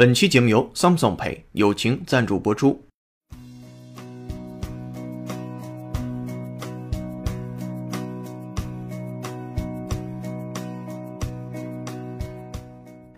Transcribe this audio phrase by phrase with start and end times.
[0.00, 2.82] 本期节目由 Samsung Pay 友情赞助播出。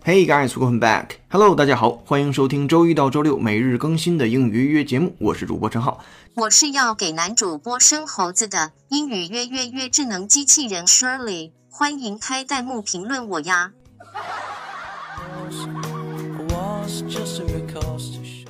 [0.05, 1.11] Hey guys, welcome back.
[1.29, 6.05] Hello，大家好，欢迎收听周一到周六每日更新的英语约约节目，我是主播陈浩。
[6.35, 13.71] 我是要给男主播生猴子的英语约约约智能机器人 Shirley，欢迎开弹幕评论我呀。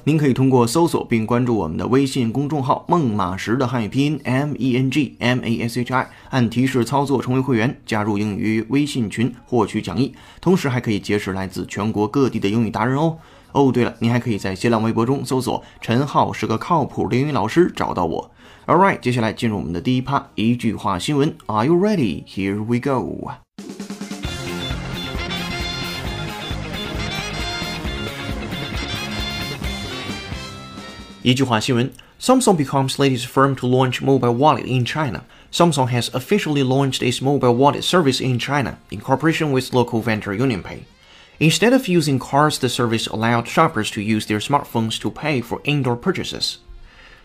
[0.05, 13.19] 您可以通过搜索并关注我们的微信公众号“孟马时”的汉语拼音 M E N G M A S H I，按提示操作成为会员，加入英语微信群获取讲义，同时还可以结识来自全国各地的英语达人哦。
[13.53, 18.31] 哦，对了，您还可以在新浪微博中搜索“陈浩是个靠谱的英语老师”找到我。
[18.67, 21.37] All right，接下来进入我们的第一趴，一句话新闻。
[21.47, 22.25] Are you ready?
[22.25, 23.31] Here we go.
[31.24, 35.24] 一句话新闻：Samsung becomes latest firm to launch mobile wallet in China.
[35.52, 40.34] Samsung has officially launched its mobile wallet service in China in cooperation with local vendor
[40.34, 40.86] UnionPay.
[41.40, 45.62] Instead of using cards, the service allowed shoppers to use their smartphones to pay for
[45.64, 46.58] indoor purchases.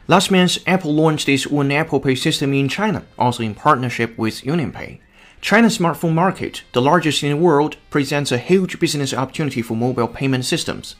[0.08, 4.42] Last month, Apple launched its own Apple Pay system in China, also in partnership with
[4.42, 4.98] UnionPay.
[5.40, 10.08] China's smartphone market, the largest in the world, presents a huge business opportunity for mobile
[10.08, 10.96] payment systems.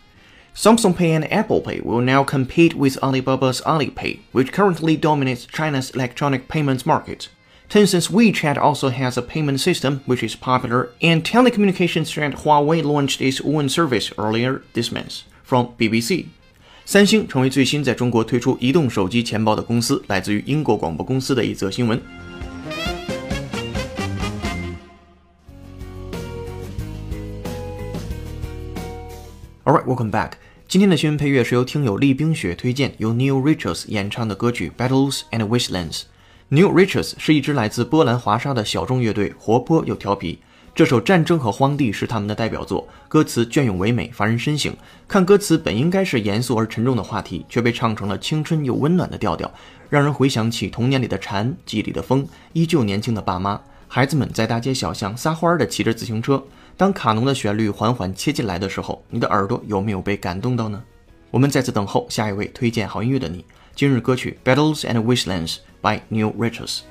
[0.57, 5.91] Samsung Pay and Apple Pay will now compete with Alibaba's Alipay, which currently dominates China's
[5.91, 7.29] electronic payments market.
[7.71, 13.23] Tencent's WeChat also has a payment system which is popular, and telecommunications giant Huawei launched
[13.23, 15.23] its own service earlier this month.
[15.43, 16.27] From BBC.
[16.85, 21.99] 三星成为最新在中国推出移动手机钱包的公司，来自于英国广播公司的一则新闻。
[29.65, 30.33] Alright, welcome back.
[30.70, 36.02] 今天的新闻配乐是由听友厉冰雪推荐，由 Neil Richards 演唱的歌曲《Battles and Wastelands》。
[36.50, 40.40] Neil Richards 是一支来自波兰华沙的小众乐队，活泼又调皮。
[40.76, 44.76] 这首《战争和荒地》是他们的代表作，歌词隽永唯美，发人深省。
[45.08, 49.50] 看歌词本应该是严肃而沉重的话题，却被唱成了青春又温暖的调调，
[49.90, 53.62] 让人回想起童年里的蝉，记忆里的风，依旧年轻的爸妈。
[53.88, 56.44] 孩子们在大街小巷撒欢儿地骑着自行车。
[56.78, 60.80] 当卡农的旋律缓缓切进来的时候，你的耳朵有没有被感动到呢？
[61.32, 63.44] 我们在此等候下一位推荐好音乐的你。
[63.74, 66.82] 今日歌曲《Battles and Wastelands》by Neil Richards。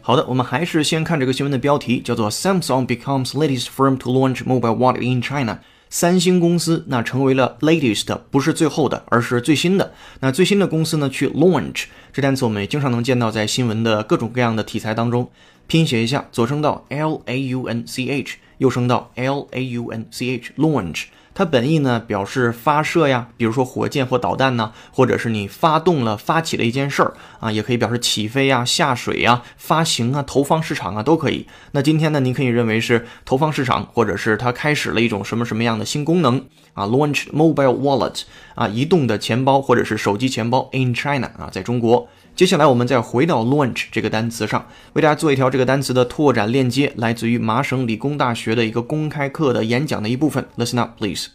[0.00, 5.58] 好的，我们还是先看这个新闻的标题，叫做 “Samsung becomes latest firm to launch mobile wallet in China”。
[5.90, 9.92] 三星公司那成为了 latest，不是最后的，而是最新的。
[10.20, 15.30] 那最新的公司呢，去 launch 这单词我们也经常能见到在新闻的各种各样的题材当中。
[15.66, 21.04] 拼写一下，左声道 l a u n c h，右声道 l a u n c h，launch。
[21.38, 31.46] 它本意呢表示发射呀，比如说火箭或导弹呢，或者是你发动了、发起了一件事儿啊，也可以表示起飞呀、下水呀、发行啊、投放市场啊都可以。
[31.70, 38.22] 那今天呢，您可以认为是投放市场，或者是它开始了一种什么什么样的新功能啊，launch mobile wallet
[38.56, 42.08] 啊，移动的钱包或者是手机钱包 in China 啊，在中国。
[42.37, 50.49] 接下来我们再回到 launch 这个单词上，为大家做一条这个单词的拓展链接，来自于麻省理工大学的一个公开课的演讲的一部分。
[50.57, 51.27] Listen up, please.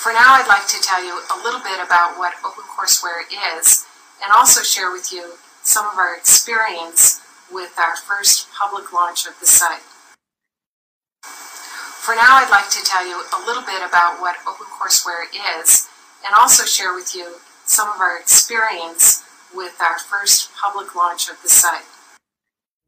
[0.00, 3.28] For now, I'd like to tell you a little bit about what OpenCourseWare
[3.60, 3.84] is
[4.22, 5.22] and also share with you
[5.62, 7.20] some of our experience
[7.52, 9.84] with our first public launch of the site.
[11.22, 15.28] For now, I'd like to tell you a little bit about what OpenCourseWare
[15.60, 15.86] is
[16.24, 19.22] and also share with you some of our experience
[19.54, 21.84] with our first public launch of the site.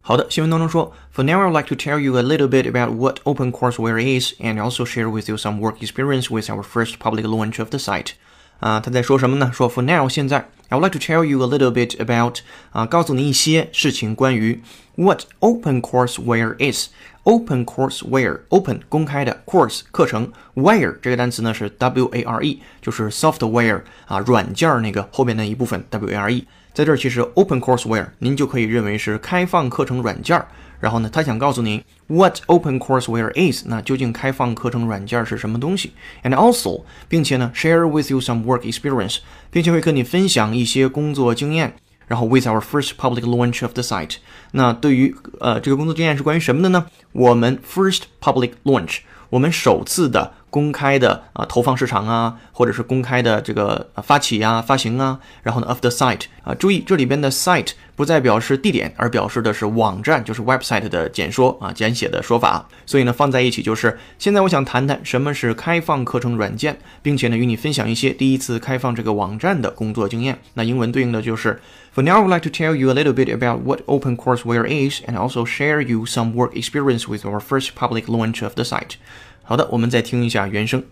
[0.03, 4.59] 好的，新闻当中说，For now I'd like to tell you a little bit about what OpenCourseWare is, and
[4.59, 8.15] also share with you some work experience with our first public launch of the site.
[8.60, 9.52] 啊，他在说什么呢？
[9.54, 12.40] 说 For now，现在，I would like to tell you a little bit about
[12.72, 14.62] 啊，告诉你一些事情关于
[14.96, 16.90] what OpenCourseWare is。
[17.24, 26.46] OpenCourseWare，Open 公开的，Course 课程，Ware 这个单词呢是 W A R E，就是 software 啊，软件儿那个后边的一部分 W A R E。
[26.72, 30.48] 在这儿，其实 OpenCourseWare 您就可以认为是开放课程软件儿。
[30.80, 35.94] 然后呢，他想告诉您 what OpenCourseWare is，那究竟开放课程软件是什么东西
[36.24, 39.18] ？And also，并且呢，share with you some work experience，
[39.52, 41.76] 并且会跟你分享一些工作经验。
[42.08, 44.16] 然后 with our first public launch of the site，
[44.52, 46.86] 那对于呃这个工作经验是关于什么的呢？
[47.12, 49.00] 我们 first public launch，
[49.30, 50.34] 我们首次的。
[50.56, 62.70] 公开的啊投放市场啊，或者是公开的这个发起呀、发行啊，然后呢，of the site 啊，注意这里边的 site 不再表示地点，而表示的是网站，就是 website 的简说啊，简写的说法。
[62.86, 70.40] 所以呢，放在一起就是现在我想谈谈什么是开放课程软件，并且呢，与你分享一些第一次开放这个网站的工作经验。
[70.54, 71.60] 那英文对应的就是
[71.95, 75.03] For now, I would like to tell you a little bit about what OpenCourseWare is,
[75.07, 78.97] and also share you some work experience with our first public launch of the site.
[79.45, 80.85] 好的，我们再听一下原声。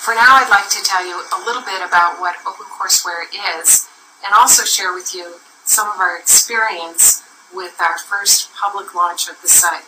[0.00, 3.28] For now, I'd like to tell you a little bit about what OpenCourseWare
[3.62, 3.86] is,
[4.24, 5.24] and also share with you
[5.66, 7.22] some of our experience
[7.52, 9.84] with our first public launch of the site.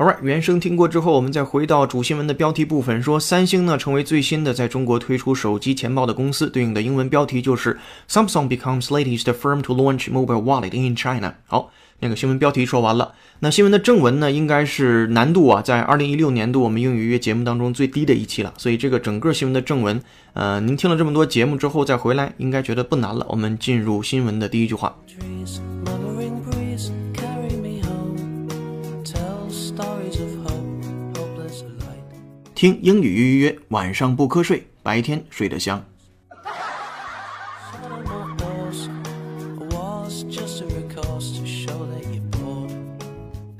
[0.00, 11.34] Alright，原声听过之后，我们再回到主新闻的标题部分，说三星呢成为最新的在中国推出手机钱包的公司，对应的英文标题就是 Samsung becomes latest firm to launch mobile wallet in China。
[11.44, 11.70] 好。
[12.02, 18.54] 那个新闻标题说完了，那新闻的正文呢，应该是难度啊，在二零一六年度我们英语约节目当中最低的一期了。
[18.56, 20.00] 所以这个整个新闻的正文，
[20.32, 23.26] 呃，您听了这么多节目之后再回来，应该觉得不难了。
[23.28, 24.96] 我们进入新闻的第一句话。
[32.60, 35.82] 听英语预约，晚上不瞌睡，白天睡得香。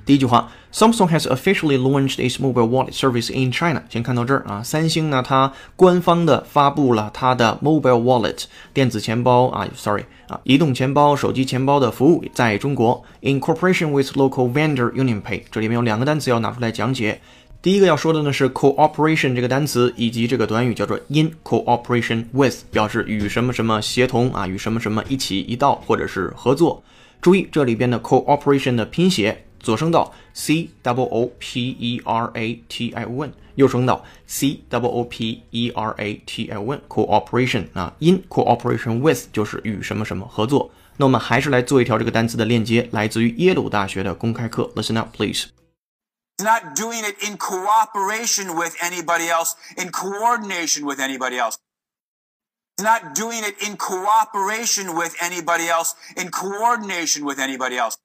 [0.05, 3.83] 第一句话，Samsung has officially launched its mobile wallet service in China。
[3.89, 8.45] 先看到这儿啊，三星呢，它官方的发布了它的 mobile wallet
[8.75, 13.03] 电子钱包啊，sorry 啊，移动钱包、手机钱包的服务在中国。
[13.23, 17.23] In cooperation with local vendor UnionPay，这里面有两个单词要拿出来讲解。
[17.63, 26.83] 第一个要说的呢是 cooperation 这个单词以及这个短语叫做 in cooperation with，表示与什么什么协同啊，与什么什么一起一道或者是合作。
[27.21, 29.45] 注意这里边的 cooperation 的拼写。
[29.63, 35.43] 左声道 c double o p e r a t i o n，右声道 c double o p
[35.51, 40.71] e r a t i o n，cooperation 啊，in cooperation with 就是与什么什么合作。
[40.97, 44.71] 那我们还是来做一条这个单词的链接，来自于耶鲁大学的公开课。
[44.75, 45.49] Listen up, please.
[46.42, 51.58] Not doing it in cooperation with anybody else, in coordination with anybody else.
[52.78, 57.96] Not doing it in cooperation with anybody else, in coordination with anybody else.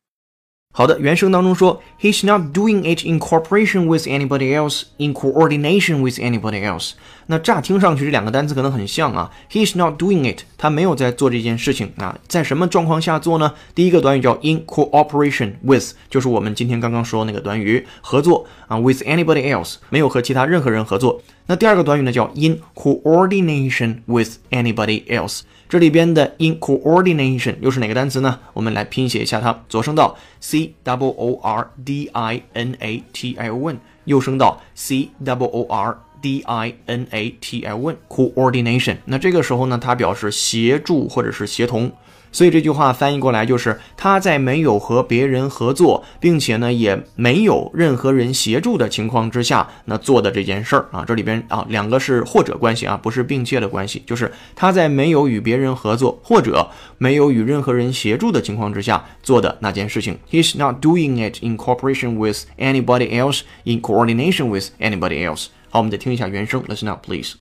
[0.73, 6.95] 好的，原声当中说，He's not doing it in cooperation with anybody else, in coordination with anybody else。
[7.28, 9.32] 那乍听上去这两个单词可能很像啊。
[9.52, 12.18] He's not doing it，他没有在做这件事情啊。
[12.28, 13.54] 在什么状况下做呢？
[13.74, 18.78] 第一个短语叫 in cooperation with，就是我们今天刚刚说那个短语合作啊。
[18.80, 21.22] With anybody else，没有和其他任何人合作。
[21.48, 25.42] 那第二个短语呢叫 in coordination with anybody else。
[25.68, 28.40] 这里边的 in coordination 又是哪个单词呢？
[28.54, 29.64] 我们来拼写一下它。
[29.68, 35.32] 左声道 C D O R D I N A T I O N 右声道 C D
[35.32, 38.96] O R d i n a t i o n，coordination。
[39.06, 41.92] 那这个时候呢，它表示协助或者是协同。
[42.32, 56.68] 所以这句话翻译过来就是他在没有和别人合作，并且呢也没有任何人协助的情况之下，那做的这件事儿啊，这里边啊两个是或者关系啊，不是并且的关系，就是他在没有与别人合作或者
[56.98, 60.18] 没有与任何人协助的情况之下做的那件事情。
[60.30, 65.46] He's not doing it in cooperation with anybody else, in coordination with anybody else。
[65.75, 67.37] 好，我们再听一下原声，Listen up, please.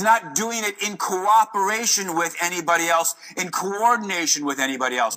[0.00, 5.16] not doing it in cooperation with anybody else, in coordination with anybody else.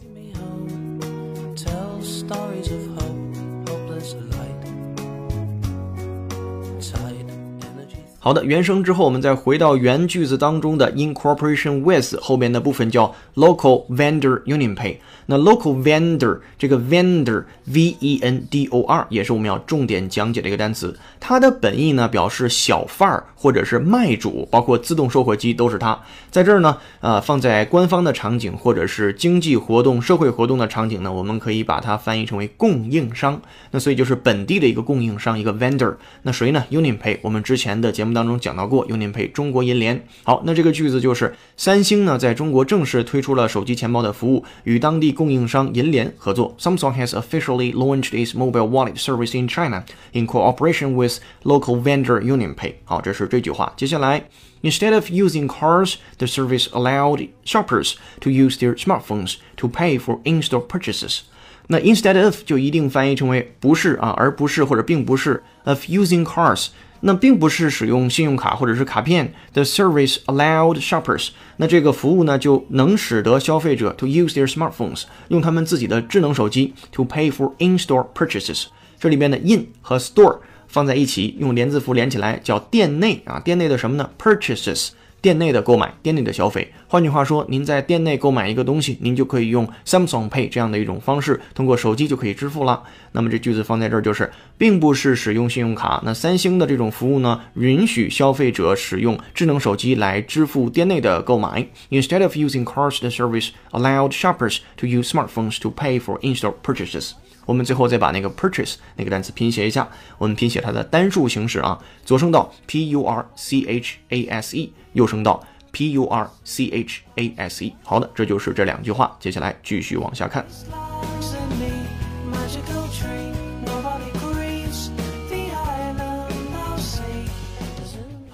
[8.23, 14.97] 好的，原声之后，我们再回到原句子当中的 in cooperation with 后边的部分叫 local vendor union pay。
[15.26, 20.96] 那 local vendor 这个 vendor v e n d o r 也是我们要重点讲解的一个单词。
[21.20, 25.98] 它的本意呢表示小贩儿或者是卖主，包括自动售货机都是它。
[26.30, 33.40] 在这儿呢，呃，放在官方的场景或者是经济活动、社会活动的场景呢，我们可以把它翻译成为供应商。
[33.72, 35.94] 那所以就是本地的一个供应商，一个 vendor。
[36.22, 37.18] 那谁呢？Union Pay。
[37.22, 40.04] 我们之前的节目当中讲到过，Union Pay 中国银联。
[40.22, 46.55] 好，那这个句子就是三星呢在中国正式推出了手机钱包的服务，与当地供应商银联合作。
[46.59, 49.83] Samsung has officially launched its mobile wallet service in China
[50.13, 52.73] in cooperation with local vendor Union Pay。
[52.83, 53.71] 好，这是这句话。
[53.77, 54.23] 接下来，
[54.63, 60.67] Instead of using cards, the service allowed shoppers to use their smartphones to pay for in-store
[60.67, 61.21] purchases。
[61.67, 66.67] 那 instead of 就一定翻译成为不是啊，而不是或者并不是 of using cards。
[67.06, 69.32] 那并不是使用信用卡或者是卡片。
[69.52, 78.64] The service allowed shoppers，那这个服务呢就能使得消费者 to use their smartphones，用他们自己的智能手机 to pay for in-store purchases。
[78.98, 84.88] 这里边的 in 和 store 放在一起，用连字符连起来叫店内啊，店内的什么呢？purchases。
[85.26, 86.72] 店内的购买，店内的消费。
[86.86, 92.80] 换句话说，您在店内购买一个东西，您就可以用 Samsung Pay 这样的一种方式，通过手机就可以支付了。
[93.10, 96.00] 那么这句子放在这儿就是，并不是使用信用卡。
[96.04, 101.66] 那三星的这种服务呢，允许消费者使用智能手机来支付店内的购买。
[101.90, 107.14] Instead of using cards, the service allowed shoppers to use smartphones to pay for in-store purchases.
[107.46, 109.88] 我们最后再把那个 purchase 那个单词拼写一下，
[110.18, 117.64] 我们拼写它的单数形式啊，左声道 p u r c h a s e，右声道 p u r c h a s
[117.64, 117.72] e。
[117.82, 120.44] 好的，这就是这两句话，接下来继续往下看。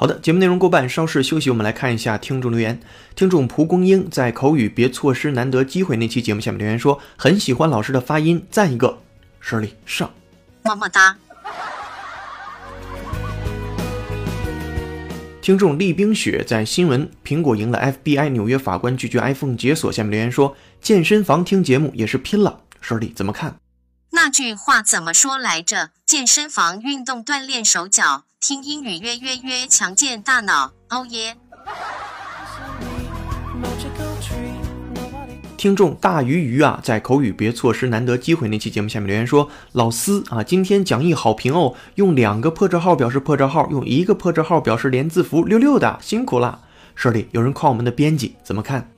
[0.03, 2.81] 好的，节目内容过半，稍事休息，我们来看一下听众留言。
[3.15, 8.99] 听众蒲公英在口语别错失难得机会那期节目下面留言说，很喜欢老师的发音，赞一个。
[9.39, 10.13] 实力上，
[10.65, 11.17] 么么哒。
[15.41, 22.63] 听众厉冰雪在新闻苹果赢了 FBI，纽约法官拒绝 iPhone 解锁下面留言说，健身房听节目也是拼了。
[22.81, 23.55] 十里怎么看？
[24.11, 25.91] 那句话怎么说来着？
[26.05, 28.25] 健身房运动锻炼手脚。
[28.43, 31.37] 听英语约约约，强健大脑，哦耶！
[35.57, 46.63] 听众大鱼鱼啊，在口语别错失难得机会那期节目下面留言说：“老司啊，今天讲义好评哦，用两个破折号表示破折号，用一个破折号表示连字符，溜溜的，辛苦了。”
[47.01, 48.91] 这里有人夸我们的编辑，怎么看？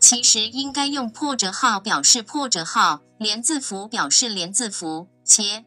[0.00, 5.64] 其实应该用破折号表示破折号，连字符表示连字符，切。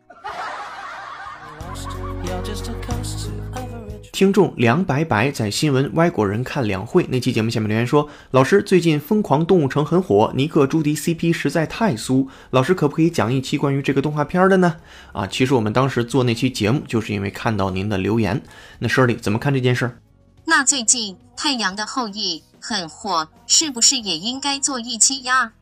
[4.12, 14.76] 听众梁白白在新闻外国人看两会那期节目下面留言说：“老师，最近《疯狂动物城》很火，尼克朱迪 CP 实在太酥，老师可不可以讲一期关于这个动画片的呢？”
[15.12, 18.42] 啊，其实我们当时做那期节目，就是因为看到您的留言。
[18.80, 19.98] 那 Shirley 怎么看这件事？
[20.46, 25.54] 那最近《太阳的后裔》很火，是不是也应该做一期呀？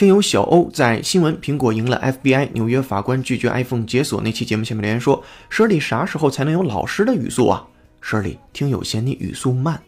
[0.00, 7.66] 听友小欧在新闻苹果赢了 FBI，纽约法官拒绝 iPhone 解锁那期节目下面留言说：“Shirley 啥时候才能有老师的语速啊
[8.02, 9.78] ？”Shirley，听友嫌你语速慢。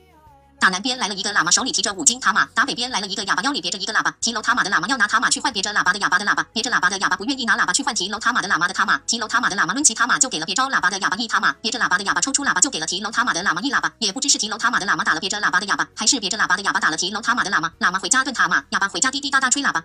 [0.62, 4.14] 打南边来了一个喇嘛，手里提着五斤塔玛；打北边来了一个哑巴，腰里别着一个喇叭。
[4.20, 8.96] 提楼塔玛的喇嘛要拿塔玛去换别着喇叭的哑巴的喇叭，别着喇叭的哑巴不愿意拿喇叭去换提楼塔玛的喇嘛的塔玛。
[9.08, 13.92] 提楼塔玛的喇嘛抡起塔玛就给了别着喇叭的哑巴一塔玛，别着喇叭的哑巴抽出喇叭就给了提楼塔玛的喇嘛一喇叭。
[13.98, 17.72] 也不知是提楼塔玛的喇嘛打了别着喇叭的哑巴，还是别着喇叭的哑巴打了提楼塔玛的喇嘛。
[17.80, 19.82] 喇嘛回家炖塔玛，哑巴回家滴滴答答吹喇叭。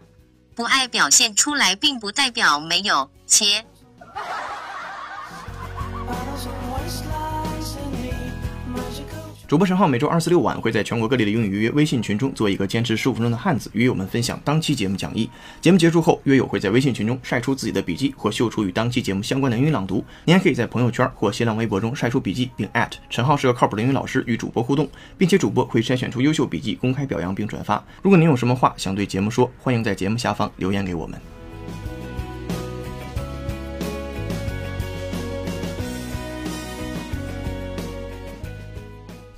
[0.55, 3.65] 不爱表现出来，并不代表没有切。
[9.47, 15.29] 主播陈浩每周二、四、六晚会在全国各地的英语预约微信群中做一个坚持十五分钟的汉子，与友们分享当期节目讲义。
[15.61, 20.03] 节目结束后，约友会在微信群中晒出自己的笔记或秀出与当期节目相关的英语朗读。
[20.25, 22.69] 您还可以在朋友圈或新浪微博中晒出笔记，并
[23.09, 24.85] 陈浩是个靠谱的英语老师，与主播互动，
[25.17, 27.81] 并且主播会筛选出优秀笔记，公开表扬并转发。
[28.01, 31.36] 如果您有什么话想对节目说，欢迎在节目下方留言给我们。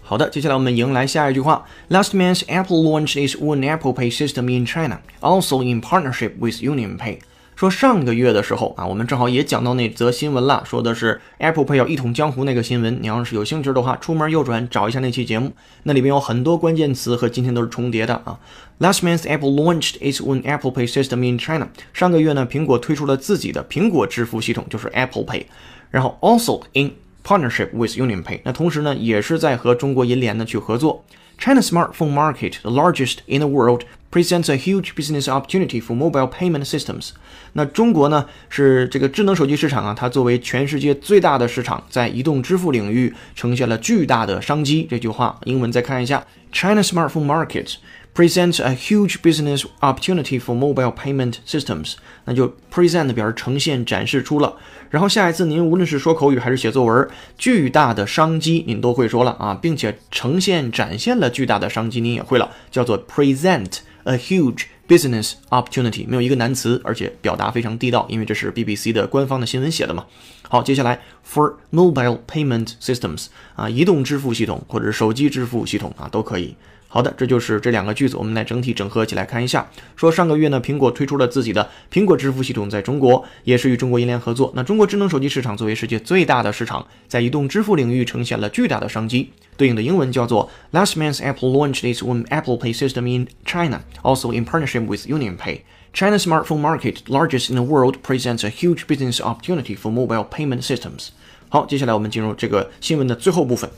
[0.10, 1.64] 好的，接下来我们迎来下一句话。
[1.88, 6.98] Last month, Apple launched its own Apple Pay system in China, also in partnership with Union
[6.98, 7.20] Pay。
[7.56, 12.98] 说上个月的时候啊，我们正好也讲到那则新闻了，说的是 Apple Pay 要一统江湖那个新闻。
[13.00, 15.52] 你要是有兴趣的话，出门右转找一下那期节目，
[15.84, 18.40] 那里边有很多关键词和今天都是重叠的啊。
[18.80, 21.68] Last month, Apple launched its own Apple Pay system in China。
[21.94, 25.44] 上个月呢，苹果推出了自己的苹果支付系统，就是 Apple Pay。
[25.92, 31.04] 然后 also in partnership with UnionPay，那同时呢也是在和中国银联呢去合作。
[31.38, 36.66] China smartphone market, the largest in the world, presents a huge business opportunity for mobile payment
[36.66, 37.12] systems.
[37.54, 44.86] 那中国呢是这个智能手机市场啊，它作为全世界最大的市场，在移动支付领域呈现了巨大的商机。
[44.90, 47.76] 这句话英文再看一下：China smartphone market
[48.16, 51.94] Present a huge business opportunity for mobile payment systems。
[52.26, 54.58] 那就 present 表示呈现、展示出了。
[54.90, 66.06] 然后下一次您无论是说口语还是写作文，巨大的商机您都会说了啊，并且呈现、展现了巨大的商机，您也会了，叫做 present a huge business opportunity。
[66.06, 70.06] 没有一个难词，而且表达非常地道，因为这是 BBC 的官方的新闻写的嘛。
[70.50, 76.56] 好，接下来 for mobile payment systems 啊，移动支付系统或者手机支付系统啊都可以。
[76.92, 79.70] 好的，这就是这两个句子，我们来整体整合起来看一下。
[79.96, 84.52] 说上个月呢，苹果推出了自己的苹果支付系统，在中国也是与中国银联合作。
[84.56, 89.32] 那中国智能手机市场作为世界最大的市场，在移动支付领域呈现了巨大的商机。
[89.56, 95.06] 对应的英文叫做 Last month Apple launched its own Apple Pay system in China, also in partnership with
[95.06, 95.60] UnionPay.
[95.94, 100.64] China's smartphone market, largest in the world, presents a huge business opportunity for mobile payment
[100.64, 101.10] systems.
[101.50, 103.70] 好，接下来我们进入这个新闻的最后部分。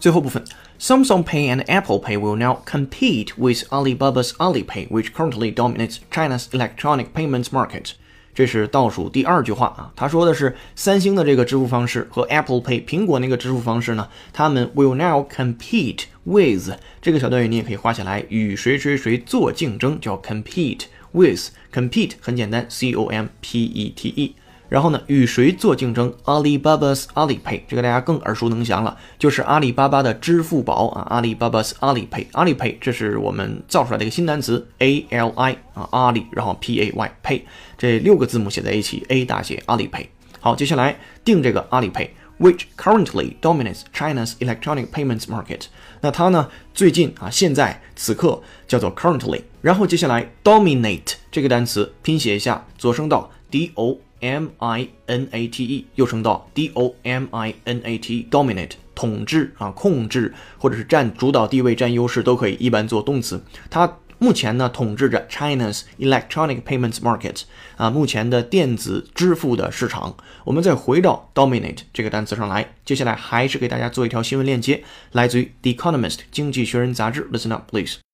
[0.00, 0.44] 最后部分，
[0.80, 7.12] Samsung Pay and Apple Pay will now compete with Alibaba's Alipay, which currently dominates China's electronic
[7.14, 7.92] payments market.
[8.34, 23.62] 这是倒数第二句话啊，他说的是三星的这个支付方式和 Apple Pay 苹果那个支付方式呢，他们 will now compete with 这个小短语你也可以画下来，与谁谁谁做竞争，叫 compete with。compete 很简单，C O M P
[23.62, 24.34] E T E。
[24.69, 31.07] 然后呢，与谁做竞争？Alibaba's Alipay，这个大家更耳熟能详了，就是阿里巴巴的支付宝啊。
[31.09, 37.43] Alibaba's Alipay，Alipay，这是我们造出来的一个新单词，A L I 啊，阿里，然后 P A Y，Pay，
[37.77, 40.07] 这六个字母写在一起，A 大写，Alipay。
[40.41, 45.61] 好，接下来定这个 Alipay，which currently dominates China's electronic payments market。
[46.01, 49.41] 那它呢，最近啊，现在此刻叫做 currently。
[49.61, 53.99] 然后接下来 dominate 这个单词拼写一下，左声道 D O。
[54.21, 63.43] M I N A T E，又称道 D O M I N A T E，dominate 统治啊，控制或者是占主导地位、占优势都可以，一般做动词。
[63.69, 67.43] 它目前呢统治着 China's electronic payments market
[67.75, 70.15] 啊，目前的电子支付的市场。
[70.43, 77.29] 我们再回到 dominate 这个单词上来，接下来还是给大家做一条新闻链接，来自于 The Economist 经济学人杂志。
[77.31, 78.06] Listen up, please.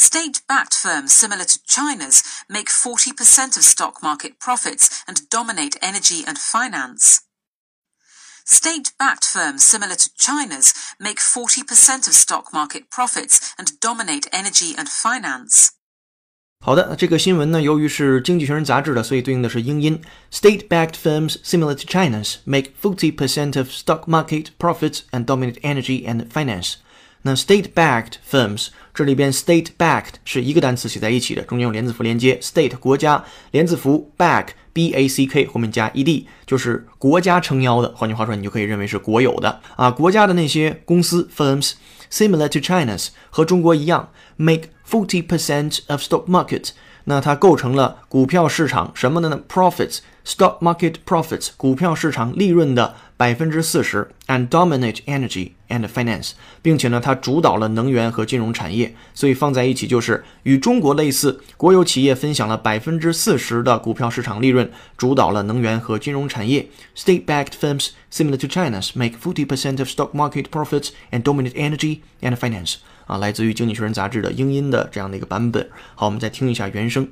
[0.00, 6.36] State-backed firms similar to China's make 40% of stock market profits and dominate energy and
[6.38, 7.20] finance.
[8.44, 14.86] State-backed firms similar to China's make 40% of stock market profits and dominate energy and
[14.88, 15.70] finance.
[16.60, 20.02] 好的，这个新闻呢，由于是《经济学人》杂志的，所以对应的是英音。
[20.32, 26.74] State-backed firms similar to China's make 40% of stock market profits and dominate energy and finance.
[27.23, 36.27] 那 state-backed firms 这里边 state-backed 是一个单词写在一起的，中间用连字符连接，state 国家，连字符 back b a c k 后面加 e d
[36.45, 37.93] 就是国家撑腰的。
[37.95, 41.73] 换句话说，你就可以认为是国有的啊，国家的那些公司 firms
[42.11, 46.69] similar to China's 和中国一样 make forty percent of stock market，
[47.05, 52.95] 那它构成了股票市场什么呢？profits stock market profits 股票市场利润的。
[53.21, 56.31] 百分之四十，and dominate energy and finance，
[56.63, 66.67] 并且呢，它主导了能源和金融产业，所以放在一起就是与中国类似，国有企业分享了百分之四十的股票市场利润，主导了能源和金融产业。
[66.97, 72.35] State-backed firms similar to China's make forty percent of stock market profits and dominate energy and
[72.35, 72.77] finance。
[73.10, 75.70] 啊，来自于《经济学人》杂志的英音的这样的一个版本。
[75.94, 77.10] 好，我们再听一下原声。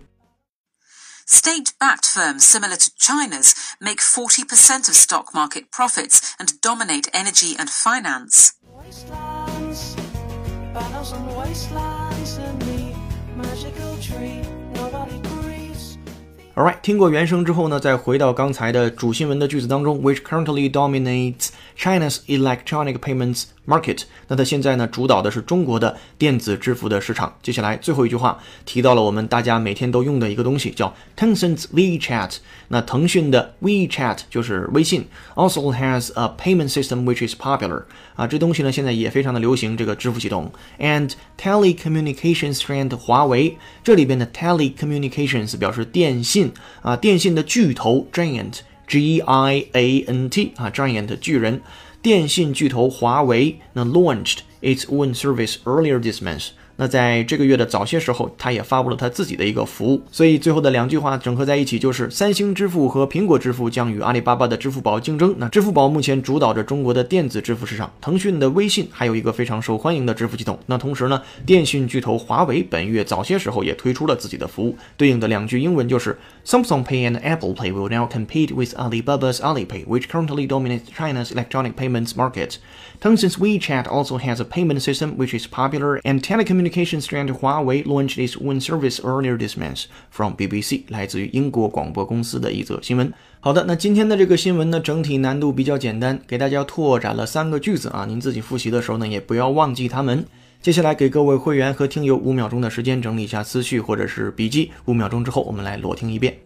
[1.27, 7.69] State-backed firms similar to China's make 40% of stock market profits and dominate energy and
[7.71, 8.51] finance.
[16.57, 24.04] Alright，听过原声之后呢，再回到刚才的主新闻的句子当中，which currently dominates China's electronic payments market。
[24.28, 27.34] 那它现在呢，主导的是中国的电子支付的市场。
[27.42, 32.38] 接下来最后一句话提到了我们大家每天都用的一个东西，叫 Tencent WeChat。
[32.70, 37.84] 那腾讯的 WeChat 就是微信，also has a payment system which is popular。
[38.16, 40.52] 啊，这东西呢现在也非常的流行，这个支付系统。
[40.80, 48.60] And telecommunications giant 华为，这里边的 telecommunications 表示电信啊，电信的巨头 giant。
[48.88, 51.62] G I A N T 啊，giant 巨人，
[52.02, 60.02] 电信巨头华为那 launched its own service earlier this month，那在这个月的早些时候，它也发布了它自己的一个服务。
[60.10, 65.36] 所以最后的两句话整合在一起，就是三星支付和苹果支付将与阿里巴巴的支付宝竞争。
[65.38, 70.58] 那支付宝目前主导着中国的电子支付市场，腾讯的微信还有一个非常受欢迎的支付系统。
[70.68, 81.33] 那同时呢，电信巨头华为本月早些时候也推出了自己的服务，对应的两句英文就是 Samsung Pay and Apple Pay will now compete with Alibaba's Alipay, which currently dominates China's
[81.33, 82.59] electronic payments market.
[83.01, 88.19] Tencent's WeChat also has a payment system which is popular, and telecommunications giant Huawei launched
[88.19, 89.87] its own service earlier this month.
[90.11, 93.13] From BBC，来自于英国广播公司的一则新闻。
[93.41, 100.25] 好的，那今天的这个新闻呢，整体难度比较简单，给大家拓展了三个句子啊，您自己复习的时候呢，也不要忘记它们。
[100.63, 106.39] 接下来给各位会员和听友五秒钟的时间整理一下思绪或者是笔记，五秒钟之后我们来裸听一遍。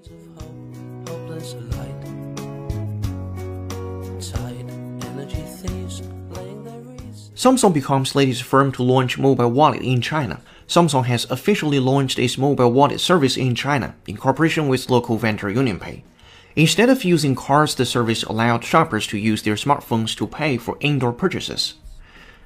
[7.37, 10.41] Samsung becomes latest firm to launch mobile wallet in China.
[10.67, 15.49] Samsung has officially launched its mobile wallet service in China in cooperation with local vendor
[15.49, 16.03] UnionPay.
[16.57, 20.77] Instead of using cards, the service allowed shoppers to use their smartphones to pay for
[20.81, 21.75] indoor purchases.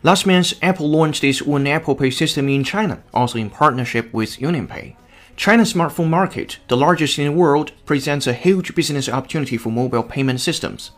[0.04, 4.38] Last month, Apple launched its own Apple Pay system in China, also in partnership with
[4.38, 4.96] UnionPay.
[5.36, 10.04] China's smartphone market, the largest in the world, presents a huge business opportunity for mobile
[10.04, 10.92] payment systems.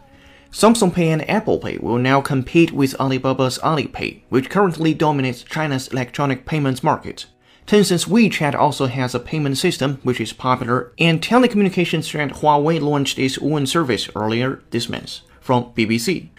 [0.52, 5.88] Samsung Pay and Apple Pay will now compete with Alibaba's Alipay, which currently dominates China's
[5.90, 7.26] electronic payments market.
[7.68, 13.20] Tencent's WeChat also has a payment system which is popular, and telecommunications giant Huawei launched
[13.20, 15.20] its own service earlier this month.
[15.40, 16.30] From BBC.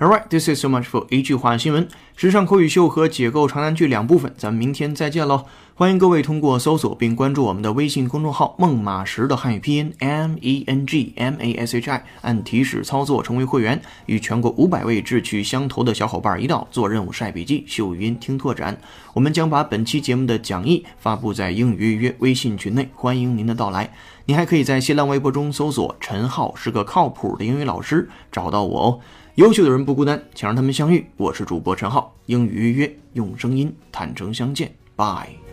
[0.00, 1.86] All right, this is so much for 一句话新闻，
[2.16, 5.44] 时尚口语秀和解构长难句两部分，咱们明天再见喽！
[5.74, 18.80] 欢迎各位通过搜索并关注我们的微信公众号“孟马时”的汉语拼音 M E N G M A S H I，按提示操作成为会员，与全国五百位志趣相投的小伙伴一道做任务、晒笔记、秀语音、听拓展。
[19.12, 23.92] 我们将把本期节目的讲义发布在英语约约微信群内，欢迎您的到来。
[24.24, 29.00] 你还可以在新浪微博中搜索“陈浩是个靠谱的英语老师”，找到我哦。
[29.36, 31.06] 优秀的人不孤单，请让他们相遇。
[31.16, 35.49] 我是主播陈浩，英语约约用声音坦诚相见，拜。